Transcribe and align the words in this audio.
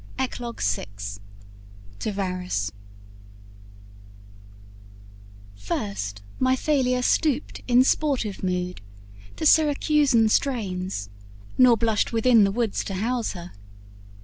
ECLOGUE 0.17 0.59
VI 0.63 0.87
TO 1.99 2.11
VARUS 2.11 2.71
First 5.55 6.23
my 6.39 6.55
Thalia 6.55 7.03
stooped 7.03 7.61
in 7.67 7.83
sportive 7.83 8.41
mood 8.41 8.81
To 9.35 9.45
Syracusan 9.45 10.29
strains, 10.29 11.09
nor 11.55 11.77
blushed 11.77 12.11
within 12.11 12.45
The 12.45 12.51
woods 12.51 12.83
to 12.85 12.95
house 12.95 13.33
her. 13.33 13.51